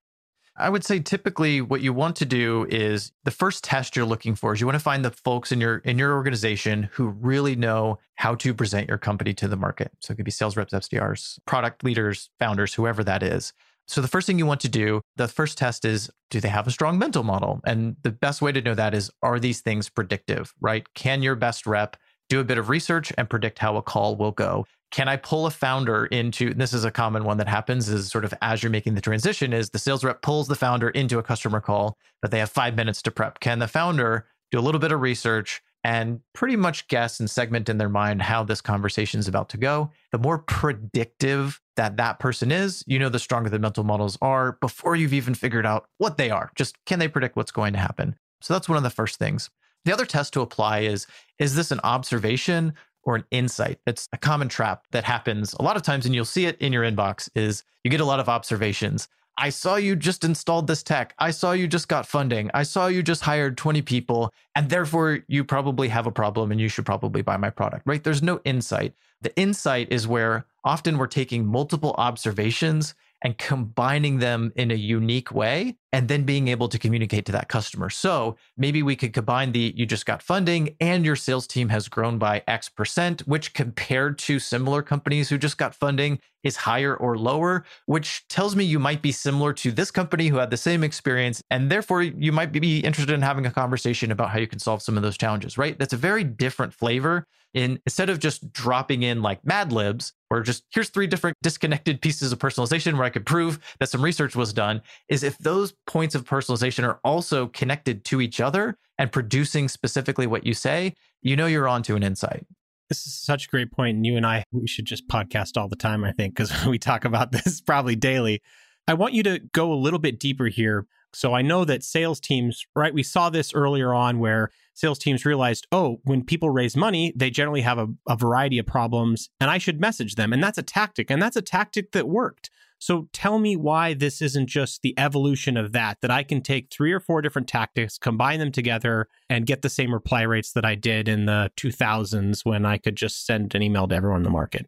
I 0.55 0.69
would 0.69 0.83
say 0.83 0.99
typically 0.99 1.61
what 1.61 1.81
you 1.81 1.93
want 1.93 2.15
to 2.17 2.25
do 2.25 2.67
is 2.69 3.11
the 3.23 3.31
first 3.31 3.63
test 3.63 3.95
you're 3.95 4.05
looking 4.05 4.35
for 4.35 4.53
is 4.53 4.61
you 4.61 4.67
want 4.67 4.75
to 4.75 4.83
find 4.83 5.03
the 5.03 5.09
folks 5.09 5.51
in 5.51 5.59
your 5.59 5.77
in 5.77 5.97
your 5.97 6.13
organization 6.13 6.89
who 6.93 7.07
really 7.07 7.55
know 7.55 7.97
how 8.15 8.35
to 8.35 8.53
present 8.53 8.87
your 8.87 8.99
company 8.99 9.33
to 9.33 9.47
the 9.47 9.55
market. 9.55 9.91
So 9.99 10.11
it 10.11 10.17
could 10.17 10.25
be 10.25 10.31
sales 10.31 10.55
reps, 10.55 10.73
SDRs, 10.73 11.39
product 11.47 11.83
leaders, 11.83 12.29
founders, 12.37 12.75
whoever 12.75 13.03
that 13.03 13.23
is. 13.23 13.51
So 13.87 13.99
the 13.99 14.07
first 14.07 14.27
thing 14.27 14.37
you 14.37 14.45
want 14.45 14.61
to 14.61 14.69
do, 14.69 15.01
the 15.15 15.27
first 15.27 15.57
test 15.57 15.85
is 15.85 16.09
do 16.29 16.39
they 16.39 16.49
have 16.49 16.67
a 16.67 16.71
strong 16.71 16.99
mental 16.99 17.23
model? 17.23 17.59
And 17.65 17.95
the 18.03 18.11
best 18.11 18.41
way 18.41 18.51
to 18.51 18.61
know 18.61 18.75
that 18.75 18.93
is 18.93 19.11
are 19.23 19.39
these 19.39 19.61
things 19.61 19.89
predictive, 19.89 20.53
right? 20.61 20.85
Can 20.93 21.23
your 21.23 21.35
best 21.35 21.65
rep 21.65 21.97
do 22.29 22.39
a 22.39 22.43
bit 22.43 22.57
of 22.57 22.69
research 22.69 23.11
and 23.17 23.29
predict 23.29 23.59
how 23.59 23.75
a 23.75 23.81
call 23.81 24.15
will 24.15 24.31
go? 24.31 24.65
Can 24.93 25.09
I 25.09 25.17
pull 25.17 25.47
a 25.47 25.51
founder 25.51 26.05
into 26.05 26.53
this 26.53 26.71
is 26.71 26.85
a 26.85 26.91
common 26.91 27.23
one 27.23 27.37
that 27.37 27.47
happens 27.47 27.89
is 27.89 28.09
sort 28.09 28.23
of 28.23 28.33
as 28.43 28.61
you're 28.61 28.69
making 28.69 28.93
the 28.93 29.01
transition 29.01 29.51
is 29.51 29.71
the 29.71 29.79
sales 29.79 30.03
rep 30.03 30.21
pulls 30.21 30.47
the 30.47 30.55
founder 30.55 30.89
into 30.89 31.17
a 31.17 31.23
customer 31.23 31.59
call 31.59 31.97
but 32.21 32.29
they 32.29 32.37
have 32.37 32.51
5 32.51 32.75
minutes 32.75 33.01
to 33.01 33.11
prep. 33.11 33.39
Can 33.39 33.57
the 33.57 33.67
founder 33.67 34.27
do 34.51 34.59
a 34.59 34.61
little 34.61 34.79
bit 34.79 34.91
of 34.91 35.01
research 35.01 35.63
and 35.83 36.21
pretty 36.33 36.55
much 36.55 36.87
guess 36.87 37.19
and 37.19 37.29
segment 37.29 37.69
in 37.69 37.79
their 37.79 37.89
mind 37.89 38.21
how 38.21 38.43
this 38.43 38.61
conversation 38.61 39.19
is 39.19 39.27
about 39.27 39.49
to 39.49 39.57
go? 39.57 39.91
The 40.11 40.19
more 40.19 40.37
predictive 40.37 41.59
that 41.75 41.97
that 41.97 42.19
person 42.19 42.51
is, 42.51 42.83
you 42.85 42.99
know 42.99 43.09
the 43.09 43.17
stronger 43.17 43.49
the 43.49 43.57
mental 43.57 43.83
models 43.83 44.15
are 44.21 44.53
before 44.61 44.95
you've 44.95 45.11
even 45.11 45.33
figured 45.33 45.65
out 45.65 45.87
what 45.97 46.17
they 46.17 46.29
are. 46.29 46.51
Just 46.55 46.77
can 46.85 46.99
they 46.99 47.07
predict 47.07 47.35
what's 47.35 47.51
going 47.51 47.73
to 47.73 47.79
happen? 47.79 48.15
So 48.41 48.53
that's 48.53 48.69
one 48.69 48.77
of 48.77 48.83
the 48.83 48.91
first 48.91 49.17
things. 49.17 49.49
The 49.85 49.91
other 49.91 50.05
test 50.05 50.33
to 50.33 50.41
apply 50.41 50.81
is 50.81 51.07
is 51.39 51.55
this 51.55 51.71
an 51.71 51.79
observation 51.83 52.73
or 53.03 53.15
an 53.15 53.25
insight. 53.31 53.79
That's 53.85 54.07
a 54.13 54.17
common 54.17 54.49
trap 54.49 54.85
that 54.91 55.03
happens 55.03 55.53
a 55.53 55.63
lot 55.63 55.75
of 55.75 55.83
times, 55.83 56.05
and 56.05 56.15
you'll 56.15 56.25
see 56.25 56.45
it 56.45 56.57
in 56.59 56.73
your 56.73 56.83
inbox 56.83 57.29
is 57.35 57.63
you 57.83 57.91
get 57.91 58.01
a 58.01 58.05
lot 58.05 58.19
of 58.19 58.29
observations. 58.29 59.07
I 59.37 59.49
saw 59.49 59.77
you 59.77 59.95
just 59.95 60.23
installed 60.23 60.67
this 60.67 60.83
tech. 60.83 61.15
I 61.17 61.31
saw 61.31 61.53
you 61.53 61.67
just 61.67 61.87
got 61.87 62.05
funding. 62.05 62.51
I 62.53 62.63
saw 62.63 62.87
you 62.87 63.01
just 63.01 63.23
hired 63.23 63.57
20 63.57 63.81
people, 63.81 64.31
and 64.55 64.69
therefore 64.69 65.19
you 65.27 65.43
probably 65.43 65.87
have 65.87 66.05
a 66.05 66.11
problem 66.11 66.51
and 66.51 66.61
you 66.61 66.69
should 66.69 66.85
probably 66.85 67.23
buy 67.23 67.37
my 67.37 67.49
product, 67.49 67.83
right? 67.85 68.03
There's 68.03 68.21
no 68.21 68.41
insight. 68.45 68.93
The 69.21 69.35
insight 69.35 69.87
is 69.91 70.07
where 70.07 70.45
often 70.63 70.97
we're 70.97 71.07
taking 71.07 71.45
multiple 71.45 71.95
observations 71.97 72.93
and 73.23 73.37
combining 73.37 74.19
them 74.19 74.51
in 74.55 74.69
a 74.69 74.75
unique 74.75 75.31
way 75.31 75.77
and 75.93 76.07
then 76.07 76.23
being 76.23 76.47
able 76.47 76.67
to 76.67 76.79
communicate 76.79 77.25
to 77.27 77.31
that 77.31 77.47
customer. 77.47 77.89
So 77.89 78.35
maybe 78.57 78.81
we 78.81 78.95
could 78.95 79.13
combine 79.13 79.51
the 79.51 79.73
you 79.77 79.85
just 79.85 80.07
got 80.07 80.23
funding 80.23 80.75
and 80.81 81.05
your 81.05 81.15
sales 81.15 81.47
team 81.47 81.69
has 81.69 81.87
grown 81.87 82.17
by 82.17 82.43
X 82.47 82.67
percent, 82.67 83.21
which 83.21 83.53
compared 83.53 84.17
to 84.19 84.39
similar 84.39 84.81
companies 84.81 85.29
who 85.29 85.37
just 85.37 85.57
got 85.57 85.75
funding 85.75 86.19
is 86.43 86.57
higher 86.57 86.95
or 86.95 87.17
lower, 87.17 87.63
which 87.85 88.27
tells 88.27 88.55
me 88.55 88.63
you 88.63 88.79
might 88.79 89.01
be 89.01 89.11
similar 89.11 89.53
to 89.53 89.71
this 89.71 89.91
company 89.91 90.27
who 90.27 90.37
had 90.37 90.49
the 90.49 90.57
same 90.57 90.83
experience. 90.83 91.41
And 91.49 91.71
therefore, 91.71 92.01
you 92.01 92.31
might 92.31 92.51
be 92.51 92.79
interested 92.79 93.13
in 93.13 93.21
having 93.21 93.45
a 93.45 93.51
conversation 93.51 94.11
about 94.11 94.31
how 94.31 94.39
you 94.39 94.47
can 94.47 94.59
solve 94.59 94.81
some 94.81 94.97
of 94.97 95.03
those 95.03 95.17
challenges, 95.17 95.57
right? 95.57 95.77
That's 95.77 95.93
a 95.93 95.97
very 95.97 96.23
different 96.23 96.73
flavor 96.73 97.25
in 97.53 97.79
instead 97.85 98.09
of 98.09 98.19
just 98.19 98.51
dropping 98.51 99.03
in 99.03 99.21
like 99.21 99.45
Mad 99.45 99.71
Libs 99.71 100.13
or 100.29 100.41
just 100.41 100.63
here's 100.73 100.89
three 100.89 101.07
different 101.07 101.37
disconnected 101.43 102.01
pieces 102.01 102.31
of 102.31 102.39
personalization 102.39 102.93
where 102.93 103.03
I 103.03 103.09
could 103.09 103.25
prove 103.25 103.59
that 103.79 103.89
some 103.89 104.03
research 104.03 104.35
was 104.35 104.51
done, 104.53 104.81
is 105.07 105.23
if 105.23 105.37
those 105.37 105.73
points 105.85 106.15
of 106.15 106.25
personalization 106.25 106.83
are 106.83 106.99
also 107.03 107.47
connected 107.47 108.05
to 108.05 108.21
each 108.21 108.39
other 108.39 108.77
and 108.97 109.11
producing 109.11 109.67
specifically 109.67 110.27
what 110.27 110.45
you 110.45 110.53
say, 110.53 110.93
you 111.21 111.35
know 111.35 111.45
you're 111.45 111.67
onto 111.67 111.95
an 111.95 112.03
insight. 112.03 112.45
This 112.89 113.07
is 113.07 113.13
such 113.13 113.47
a 113.47 113.49
great 113.49 113.71
point. 113.71 113.97
And 113.97 114.05
you 114.05 114.17
and 114.17 114.25
I, 114.25 114.43
we 114.51 114.67
should 114.67 114.85
just 114.85 115.07
podcast 115.07 115.57
all 115.57 115.67
the 115.67 115.75
time, 115.75 116.03
I 116.03 116.11
think, 116.11 116.35
because 116.35 116.65
we 116.67 116.77
talk 116.77 117.05
about 117.05 117.31
this 117.31 117.61
probably 117.61 117.95
daily. 117.95 118.41
I 118.87 118.93
want 118.93 119.13
you 119.13 119.23
to 119.23 119.39
go 119.53 119.71
a 119.71 119.75
little 119.75 119.99
bit 119.99 120.19
deeper 120.19 120.47
here. 120.47 120.85
So 121.13 121.33
I 121.33 121.41
know 121.41 121.65
that 121.65 121.83
sales 121.83 122.19
teams, 122.19 122.65
right? 122.75 122.93
We 122.93 123.03
saw 123.03 123.29
this 123.29 123.53
earlier 123.53 123.93
on 123.93 124.19
where 124.19 124.49
sales 124.73 124.99
teams 124.99 125.25
realized, 125.25 125.67
oh, 125.71 125.99
when 126.03 126.23
people 126.23 126.49
raise 126.49 126.75
money, 126.75 127.13
they 127.15 127.29
generally 127.29 127.61
have 127.61 127.77
a, 127.77 127.87
a, 128.07 128.15
variety 128.15 128.57
of 128.57 128.65
problems, 128.65 129.29
and 129.39 129.49
I 129.49 129.57
should 129.57 129.79
message 129.79 130.15
them. 130.15 130.33
And 130.33 130.43
that's 130.43 130.57
a 130.57 130.63
tactic, 130.63 131.11
and 131.11 131.21
that's 131.21 131.35
a 131.35 131.41
tactic 131.41 131.91
that 131.91 132.07
worked. 132.07 132.49
So 132.79 133.07
tell 133.13 133.39
me 133.39 133.55
why 133.55 133.93
this 133.93 134.21
isn't 134.21 134.47
just 134.47 134.81
the 134.81 134.93
evolution 134.97 135.55
of 135.55 135.71
that, 135.71 135.99
that 136.01 136.11
I 136.11 136.23
can 136.23 136.41
take 136.41 136.69
three 136.69 136.91
or 136.91 136.99
four 136.99 137.21
different 137.21 137.47
tactics, 137.47 137.97
combine 137.97 138.39
them 138.39 138.51
together, 138.51 139.07
and 139.29 139.45
get 139.45 139.61
the 139.61 139.69
same 139.69 139.93
reply 139.93 140.23
rates 140.23 140.51
that 140.51 140.65
I 140.65 140.75
did 140.75 141.07
in 141.07 141.25
the 141.25 141.49
2000s 141.55 142.43
when 142.43 142.65
I 142.65 142.77
could 142.77 142.97
just 142.97 143.25
send 143.25 143.55
an 143.55 143.61
email 143.61 143.87
to 143.87 143.95
everyone 143.95 144.19
in 144.19 144.23
the 144.23 144.29
market. 144.29 144.67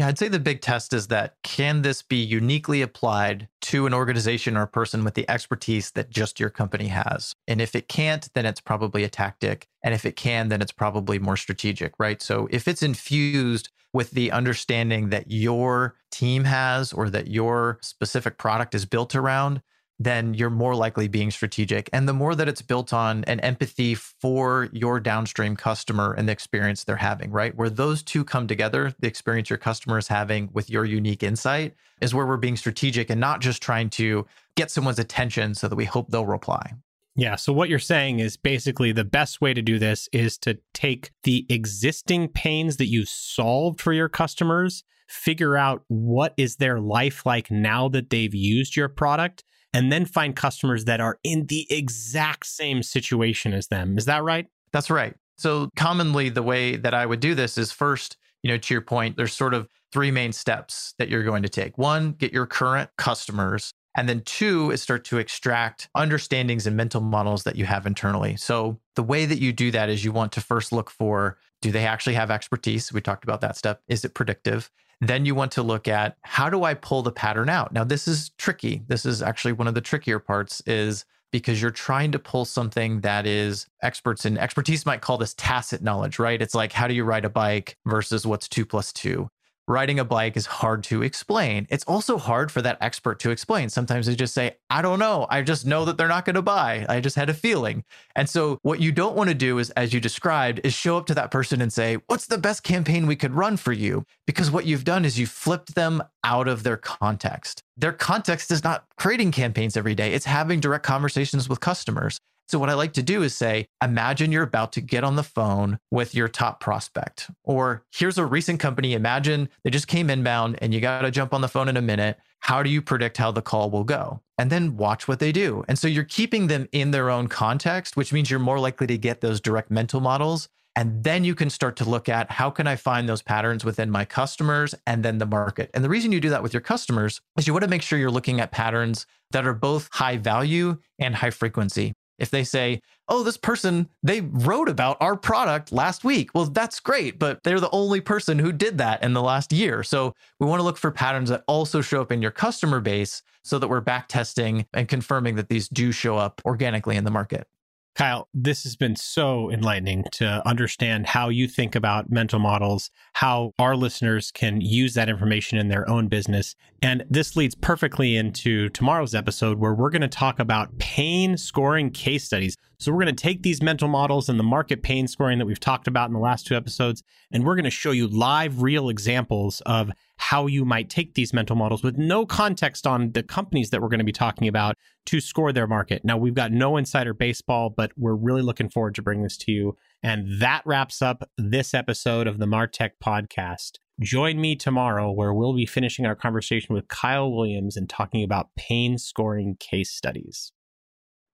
Yeah, 0.00 0.08
I'd 0.08 0.18
say 0.18 0.26
the 0.26 0.40
big 0.40 0.60
test 0.60 0.92
is 0.92 1.06
that 1.08 1.36
can 1.44 1.82
this 1.82 2.02
be 2.02 2.16
uniquely 2.16 2.82
applied 2.82 3.48
to 3.62 3.86
an 3.86 3.94
organization 3.94 4.56
or 4.56 4.62
a 4.62 4.68
person 4.68 5.04
with 5.04 5.14
the 5.14 5.28
expertise 5.30 5.92
that 5.92 6.10
just 6.10 6.40
your 6.40 6.50
company 6.50 6.88
has? 6.88 7.32
And 7.46 7.60
if 7.60 7.76
it 7.76 7.88
can't, 7.88 8.28
then 8.34 8.44
it's 8.44 8.60
probably 8.60 9.04
a 9.04 9.08
tactic. 9.08 9.68
And 9.84 9.94
if 9.94 10.04
it 10.04 10.16
can, 10.16 10.48
then 10.48 10.60
it's 10.60 10.72
probably 10.72 11.20
more 11.20 11.36
strategic, 11.36 11.92
right? 12.00 12.20
So 12.20 12.48
if 12.50 12.66
it's 12.66 12.82
infused 12.82 13.68
with 13.92 14.10
the 14.10 14.32
understanding 14.32 15.10
that 15.10 15.30
your 15.30 15.94
team 16.10 16.42
has 16.42 16.92
or 16.92 17.08
that 17.10 17.28
your 17.28 17.78
specific 17.80 18.36
product 18.36 18.74
is 18.74 18.86
built 18.86 19.14
around, 19.14 19.62
then 19.98 20.34
you're 20.34 20.50
more 20.50 20.74
likely 20.74 21.06
being 21.08 21.30
strategic. 21.30 21.88
And 21.92 22.08
the 22.08 22.12
more 22.12 22.34
that 22.34 22.48
it's 22.48 22.62
built 22.62 22.92
on 22.92 23.24
an 23.24 23.40
empathy 23.40 23.94
for 23.94 24.68
your 24.72 24.98
downstream 24.98 25.56
customer 25.56 26.12
and 26.12 26.28
the 26.28 26.32
experience 26.32 26.84
they're 26.84 26.96
having, 26.96 27.30
right? 27.30 27.54
Where 27.54 27.70
those 27.70 28.02
two 28.02 28.24
come 28.24 28.46
together, 28.46 28.92
the 28.98 29.06
experience 29.06 29.50
your 29.50 29.58
customer 29.58 29.98
is 29.98 30.08
having 30.08 30.50
with 30.52 30.68
your 30.68 30.84
unique 30.84 31.22
insight 31.22 31.74
is 32.00 32.14
where 32.14 32.26
we're 32.26 32.36
being 32.36 32.56
strategic 32.56 33.08
and 33.08 33.20
not 33.20 33.40
just 33.40 33.62
trying 33.62 33.88
to 33.90 34.26
get 34.56 34.70
someone's 34.70 34.98
attention 34.98 35.54
so 35.54 35.68
that 35.68 35.76
we 35.76 35.84
hope 35.84 36.10
they'll 36.10 36.26
reply. 36.26 36.72
Yeah. 37.16 37.36
So, 37.36 37.52
what 37.52 37.68
you're 37.68 37.78
saying 37.78 38.18
is 38.18 38.36
basically 38.36 38.90
the 38.90 39.04
best 39.04 39.40
way 39.40 39.54
to 39.54 39.62
do 39.62 39.78
this 39.78 40.08
is 40.12 40.36
to 40.38 40.58
take 40.72 41.12
the 41.22 41.46
existing 41.48 42.28
pains 42.28 42.76
that 42.78 42.86
you've 42.86 43.08
solved 43.08 43.80
for 43.80 43.92
your 43.92 44.08
customers, 44.08 44.82
figure 45.06 45.56
out 45.56 45.84
what 45.86 46.34
is 46.36 46.56
their 46.56 46.80
life 46.80 47.24
like 47.24 47.52
now 47.52 47.88
that 47.88 48.10
they've 48.10 48.34
used 48.34 48.74
your 48.74 48.88
product, 48.88 49.44
and 49.74 49.92
then 49.92 50.06
find 50.06 50.34
customers 50.34 50.84
that 50.86 51.00
are 51.00 51.18
in 51.24 51.46
the 51.46 51.66
exact 51.68 52.46
same 52.46 52.82
situation 52.82 53.52
as 53.52 53.66
them. 53.66 53.98
Is 53.98 54.06
that 54.06 54.22
right? 54.22 54.46
That's 54.72 54.88
right. 54.88 55.14
So 55.36 55.68
commonly 55.76 56.28
the 56.28 56.42
way 56.42 56.76
that 56.76 56.94
I 56.94 57.04
would 57.04 57.20
do 57.20 57.34
this 57.34 57.58
is 57.58 57.72
first, 57.72 58.16
you 58.42 58.50
know, 58.50 58.56
to 58.56 58.74
your 58.74 58.80
point, 58.80 59.16
there's 59.16 59.32
sort 59.32 59.52
of 59.52 59.68
three 59.92 60.12
main 60.12 60.32
steps 60.32 60.94
that 60.98 61.08
you're 61.08 61.24
going 61.24 61.42
to 61.42 61.48
take. 61.48 61.76
One, 61.76 62.12
get 62.12 62.32
your 62.32 62.46
current 62.46 62.88
customers. 62.96 63.72
And 63.96 64.08
then 64.08 64.22
two 64.24 64.70
is 64.70 64.82
start 64.82 65.04
to 65.06 65.18
extract 65.18 65.88
understandings 65.94 66.66
and 66.66 66.76
mental 66.76 67.00
models 67.00 67.44
that 67.44 67.56
you 67.56 67.64
have 67.64 67.86
internally. 67.86 68.36
So 68.36 68.80
the 68.96 69.02
way 69.02 69.26
that 69.26 69.40
you 69.40 69.52
do 69.52 69.70
that 69.72 69.88
is 69.88 70.04
you 70.04 70.12
want 70.12 70.32
to 70.32 70.40
first 70.40 70.72
look 70.72 70.90
for 70.90 71.36
do 71.62 71.70
they 71.70 71.86
actually 71.86 72.14
have 72.14 72.30
expertise? 72.30 72.92
We 72.92 73.00
talked 73.00 73.24
about 73.24 73.40
that 73.40 73.56
step. 73.56 73.80
Is 73.88 74.04
it 74.04 74.14
predictive? 74.14 74.70
Then 75.00 75.26
you 75.26 75.34
want 75.34 75.52
to 75.52 75.62
look 75.62 75.88
at 75.88 76.16
how 76.22 76.48
do 76.48 76.64
I 76.64 76.74
pull 76.74 77.02
the 77.02 77.12
pattern 77.12 77.48
out? 77.48 77.72
Now, 77.72 77.84
this 77.84 78.08
is 78.08 78.30
tricky. 78.38 78.82
This 78.86 79.04
is 79.06 79.22
actually 79.22 79.52
one 79.52 79.68
of 79.68 79.74
the 79.74 79.80
trickier 79.80 80.18
parts 80.18 80.62
is 80.66 81.04
because 81.32 81.60
you're 81.60 81.72
trying 81.72 82.12
to 82.12 82.18
pull 82.20 82.44
something 82.44 83.00
that 83.00 83.26
is 83.26 83.66
experts 83.82 84.24
in 84.24 84.38
expertise 84.38 84.86
might 84.86 85.00
call 85.00 85.18
this 85.18 85.34
tacit 85.34 85.82
knowledge, 85.82 86.20
right? 86.20 86.40
It's 86.40 86.54
like, 86.54 86.72
how 86.72 86.86
do 86.86 86.94
you 86.94 87.02
ride 87.02 87.24
a 87.24 87.28
bike 87.28 87.76
versus 87.86 88.24
what's 88.24 88.48
two 88.48 88.64
plus 88.64 88.92
two? 88.92 89.28
Riding 89.66 89.98
a 89.98 90.04
bike 90.04 90.36
is 90.36 90.46
hard 90.46 90.84
to 90.84 91.02
explain. 91.02 91.66
It's 91.70 91.84
also 91.84 92.18
hard 92.18 92.52
for 92.52 92.62
that 92.62 92.78
expert 92.80 93.18
to 93.20 93.30
explain. 93.30 93.68
Sometimes 93.68 94.06
they 94.06 94.14
just 94.14 94.34
say, 94.34 94.56
I 94.70 94.82
don't 94.82 94.98
know. 94.98 95.26
I 95.30 95.42
just 95.42 95.66
know 95.66 95.84
that 95.84 95.96
they're 95.96 96.08
not 96.08 96.24
going 96.24 96.34
to 96.34 96.42
buy. 96.42 96.84
I 96.88 97.00
just 97.00 97.16
had 97.16 97.30
a 97.30 97.34
feeling. 97.34 97.84
And 98.14 98.28
so, 98.28 98.58
what 98.62 98.80
you 98.80 98.92
don't 98.92 99.16
want 99.16 99.28
to 99.28 99.34
do 99.34 99.58
is, 99.58 99.70
as 99.70 99.92
you 99.92 100.00
described, 100.00 100.60
is 100.64 100.74
show 100.74 100.96
up 100.96 101.06
to 101.06 101.14
that 101.14 101.30
person 101.30 101.60
and 101.60 101.72
say, 101.72 101.98
What's 102.06 102.26
the 102.26 102.38
best 102.38 102.62
campaign 102.62 103.06
we 103.06 103.16
could 103.16 103.34
run 103.34 103.56
for 103.56 103.72
you? 103.72 104.04
Because 104.26 104.50
what 104.50 104.66
you've 104.66 104.84
done 104.84 105.04
is 105.04 105.18
you've 105.18 105.30
flipped 105.30 105.74
them 105.74 106.02
out 106.22 106.48
of 106.48 106.62
their 106.62 106.76
context. 106.76 107.62
Their 107.76 107.92
context 107.92 108.50
is 108.50 108.64
not 108.64 108.84
creating 108.96 109.32
campaigns 109.32 109.76
every 109.76 109.94
day, 109.94 110.12
it's 110.12 110.26
having 110.26 110.60
direct 110.60 110.84
conversations 110.84 111.48
with 111.48 111.60
customers. 111.60 112.18
So, 112.46 112.58
what 112.58 112.68
I 112.68 112.74
like 112.74 112.92
to 112.94 113.02
do 113.02 113.22
is 113.22 113.34
say, 113.34 113.66
imagine 113.82 114.30
you're 114.30 114.42
about 114.42 114.72
to 114.72 114.80
get 114.80 115.04
on 115.04 115.16
the 115.16 115.22
phone 115.22 115.78
with 115.90 116.14
your 116.14 116.28
top 116.28 116.60
prospect. 116.60 117.30
Or 117.42 117.84
here's 117.92 118.18
a 118.18 118.26
recent 118.26 118.60
company. 118.60 118.92
Imagine 118.92 119.48
they 119.62 119.70
just 119.70 119.88
came 119.88 120.10
inbound 120.10 120.58
and 120.60 120.74
you 120.74 120.80
got 120.80 121.02
to 121.02 121.10
jump 121.10 121.32
on 121.32 121.40
the 121.40 121.48
phone 121.48 121.68
in 121.68 121.76
a 121.76 121.82
minute. 121.82 122.18
How 122.40 122.62
do 122.62 122.68
you 122.68 122.82
predict 122.82 123.16
how 123.16 123.30
the 123.30 123.40
call 123.40 123.70
will 123.70 123.84
go? 123.84 124.20
And 124.36 124.50
then 124.50 124.76
watch 124.76 125.08
what 125.08 125.20
they 125.20 125.32
do. 125.32 125.64
And 125.68 125.78
so 125.78 125.88
you're 125.88 126.04
keeping 126.04 126.48
them 126.48 126.68
in 126.72 126.90
their 126.90 127.08
own 127.08 127.28
context, 127.28 127.96
which 127.96 128.12
means 128.12 128.30
you're 128.30 128.40
more 128.40 128.58
likely 128.58 128.86
to 128.88 128.98
get 128.98 129.22
those 129.22 129.40
direct 129.40 129.70
mental 129.70 130.00
models. 130.00 130.48
And 130.76 131.04
then 131.04 131.24
you 131.24 131.34
can 131.34 131.50
start 131.50 131.76
to 131.76 131.88
look 131.88 132.08
at 132.08 132.32
how 132.32 132.50
can 132.50 132.66
I 132.66 132.76
find 132.76 133.08
those 133.08 133.22
patterns 133.22 133.64
within 133.64 133.90
my 133.90 134.04
customers 134.04 134.74
and 134.86 135.04
then 135.04 135.18
the 135.18 135.26
market. 135.26 135.70
And 135.72 135.84
the 135.84 135.88
reason 135.88 136.10
you 136.10 136.20
do 136.20 136.30
that 136.30 136.42
with 136.42 136.52
your 136.52 136.60
customers 136.60 137.20
is 137.38 137.46
you 137.46 137.52
want 137.52 137.62
to 137.62 137.70
make 137.70 137.82
sure 137.82 137.98
you're 137.98 138.10
looking 138.10 138.40
at 138.40 138.50
patterns 138.50 139.06
that 139.30 139.46
are 139.46 139.54
both 139.54 139.88
high 139.92 140.16
value 140.16 140.78
and 140.98 141.14
high 141.14 141.30
frequency. 141.30 141.94
If 142.18 142.30
they 142.30 142.44
say, 142.44 142.80
oh, 143.08 143.22
this 143.22 143.36
person, 143.36 143.88
they 144.02 144.20
wrote 144.22 144.68
about 144.68 144.96
our 145.00 145.16
product 145.16 145.72
last 145.72 146.04
week. 146.04 146.30
Well, 146.34 146.46
that's 146.46 146.80
great, 146.80 147.18
but 147.18 147.42
they're 147.42 147.60
the 147.60 147.70
only 147.70 148.00
person 148.00 148.38
who 148.38 148.52
did 148.52 148.78
that 148.78 149.02
in 149.02 149.12
the 149.12 149.22
last 149.22 149.52
year. 149.52 149.82
So 149.82 150.14
we 150.40 150.46
want 150.46 150.60
to 150.60 150.64
look 150.64 150.78
for 150.78 150.90
patterns 150.90 151.30
that 151.30 151.44
also 151.46 151.80
show 151.80 152.00
up 152.00 152.12
in 152.12 152.22
your 152.22 152.30
customer 152.30 152.80
base 152.80 153.22
so 153.42 153.58
that 153.58 153.68
we're 153.68 153.80
back 153.80 154.08
testing 154.08 154.66
and 154.72 154.88
confirming 154.88 155.36
that 155.36 155.48
these 155.48 155.68
do 155.68 155.92
show 155.92 156.16
up 156.16 156.40
organically 156.44 156.96
in 156.96 157.04
the 157.04 157.10
market. 157.10 157.46
Kyle, 157.94 158.28
this 158.34 158.64
has 158.64 158.74
been 158.74 158.96
so 158.96 159.50
enlightening 159.52 160.04
to 160.12 160.42
understand 160.46 161.06
how 161.06 161.28
you 161.28 161.46
think 161.46 161.76
about 161.76 162.10
mental 162.10 162.40
models, 162.40 162.90
how 163.12 163.52
our 163.58 163.76
listeners 163.76 164.32
can 164.32 164.60
use 164.60 164.94
that 164.94 165.08
information 165.08 165.58
in 165.58 165.68
their 165.68 165.88
own 165.88 166.08
business. 166.08 166.56
And 166.82 167.04
this 167.08 167.36
leads 167.36 167.54
perfectly 167.54 168.16
into 168.16 168.68
tomorrow's 168.70 169.14
episode 169.14 169.60
where 169.60 169.74
we're 169.74 169.90
going 169.90 170.02
to 170.02 170.08
talk 170.08 170.40
about 170.40 170.76
pain 170.78 171.36
scoring 171.36 171.90
case 171.90 172.24
studies. 172.24 172.56
So, 172.84 172.92
we're 172.92 173.04
going 173.04 173.16
to 173.16 173.22
take 173.22 173.42
these 173.42 173.62
mental 173.62 173.88
models 173.88 174.28
and 174.28 174.38
the 174.38 174.44
market 174.44 174.82
pain 174.82 175.08
scoring 175.08 175.38
that 175.38 175.46
we've 175.46 175.58
talked 175.58 175.88
about 175.88 176.10
in 176.10 176.12
the 176.12 176.20
last 176.20 176.46
two 176.46 176.54
episodes, 176.54 177.02
and 177.32 177.42
we're 177.42 177.54
going 177.54 177.64
to 177.64 177.70
show 177.70 177.92
you 177.92 178.06
live, 178.06 178.60
real 178.60 178.90
examples 178.90 179.62
of 179.64 179.90
how 180.18 180.46
you 180.46 180.66
might 180.66 180.90
take 180.90 181.14
these 181.14 181.32
mental 181.32 181.56
models 181.56 181.82
with 181.82 181.96
no 181.96 182.26
context 182.26 182.86
on 182.86 183.12
the 183.12 183.22
companies 183.22 183.70
that 183.70 183.80
we're 183.80 183.88
going 183.88 184.00
to 184.00 184.04
be 184.04 184.12
talking 184.12 184.48
about 184.48 184.76
to 185.06 185.18
score 185.18 185.50
their 185.50 185.66
market. 185.66 186.04
Now, 186.04 186.18
we've 186.18 186.34
got 186.34 186.52
no 186.52 186.76
insider 186.76 187.14
baseball, 187.14 187.70
but 187.70 187.90
we're 187.96 188.14
really 188.14 188.42
looking 188.42 188.68
forward 188.68 188.94
to 188.96 189.02
bring 189.02 189.22
this 189.22 189.38
to 189.38 189.50
you. 189.50 189.78
And 190.02 190.42
that 190.42 190.60
wraps 190.66 191.00
up 191.00 191.30
this 191.38 191.72
episode 191.72 192.26
of 192.26 192.36
the 192.36 192.44
Martech 192.44 192.90
podcast. 193.02 193.78
Join 193.98 194.38
me 194.38 194.56
tomorrow 194.56 195.10
where 195.10 195.32
we'll 195.32 195.54
be 195.54 195.64
finishing 195.64 196.04
our 196.04 196.14
conversation 196.14 196.74
with 196.74 196.88
Kyle 196.88 197.32
Williams 197.32 197.78
and 197.78 197.88
talking 197.88 198.22
about 198.22 198.54
pain 198.56 198.98
scoring 198.98 199.56
case 199.58 199.90
studies. 199.90 200.52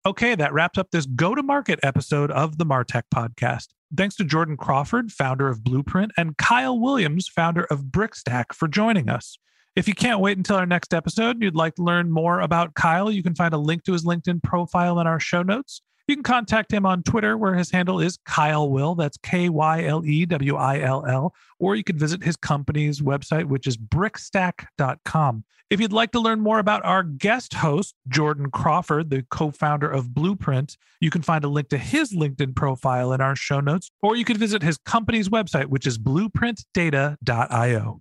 Okay, 0.07 0.35
that 0.35 0.55
wraps 0.55 0.79
up 0.79 0.91
this 0.91 1.05
go 1.05 1.35
to 1.35 1.43
market 1.43 1.79
episode 1.83 2.31
of 2.31 2.57
the 2.57 2.65
Martech 2.65 3.03
podcast. 3.15 3.67
Thanks 3.95 4.17
to 4.17 4.25
Jordan 4.25 4.57
Crawford, 4.57 5.13
founder 5.13 5.47
of 5.47 5.63
Blueprint, 5.63 6.13
and 6.17 6.39
Kyle 6.39 6.81
Williams, 6.81 7.29
founder 7.29 7.65
of 7.65 7.83
Brickstack, 7.85 8.55
for 8.55 8.67
joining 8.67 9.11
us. 9.11 9.37
If 9.77 9.87
you 9.87 9.93
can't 9.93 10.21
wait 10.21 10.39
until 10.39 10.57
our 10.57 10.65
next 10.65 10.95
episode 10.95 11.37
and 11.37 11.43
you'd 11.43 11.55
like 11.55 11.75
to 11.75 11.83
learn 11.83 12.11
more 12.11 12.41
about 12.41 12.73
Kyle, 12.73 13.11
you 13.11 13.23
can 13.23 13.35
find 13.35 13.53
a 13.53 13.59
link 13.59 13.85
to 13.85 13.93
his 13.93 14.07
LinkedIn 14.07 14.43
profile 14.43 14.99
in 15.01 15.07
our 15.07 15.21
show 15.21 15.43
notes. 15.43 15.83
You 16.11 16.17
can 16.17 16.25
contact 16.25 16.73
him 16.73 16.85
on 16.85 17.05
Twitter, 17.05 17.39
where 17.39 17.55
his 17.55 17.71
handle 17.71 18.01
is 18.01 18.19
Kyle 18.27 18.69
Will. 18.69 18.97
That's 18.97 19.17
K 19.19 19.49
Y 19.49 19.85
L 19.85 20.05
E 20.05 20.27
W 20.27 20.57
I 20.57 20.81
L 20.81 21.07
L. 21.07 21.33
Or 21.61 21.77
you 21.77 21.85
can 21.85 21.97
visit 21.97 22.25
his 22.25 22.35
company's 22.35 23.01
website, 23.01 23.45
which 23.45 23.69
is 23.69 23.77
brickstack.com. 23.77 25.45
If 25.71 25.79
you'd 25.79 25.93
like 25.93 26.11
to 26.11 26.19
learn 26.19 26.41
more 26.41 26.59
about 26.59 26.85
our 26.85 27.05
guest 27.05 27.55
host, 27.55 27.95
Jordan 28.09 28.51
Crawford, 28.51 29.11
the 29.11 29.25
co 29.31 29.53
founder 29.53 29.89
of 29.89 30.13
Blueprint, 30.13 30.77
you 31.01 31.11
can 31.11 31.23
find 31.23 31.45
a 31.45 31.49
link 31.49 31.69
to 31.69 31.79
his 31.79 32.13
LinkedIn 32.13 32.57
profile 32.57 33.13
in 33.13 33.21
our 33.21 33.37
show 33.37 33.61
notes, 33.61 33.93
or 34.03 34.17
you 34.17 34.25
can 34.25 34.37
visit 34.37 34.65
his 34.65 34.79
company's 34.79 35.29
website, 35.29 35.67
which 35.67 35.87
is 35.87 35.97
blueprintdata.io. 35.97 38.01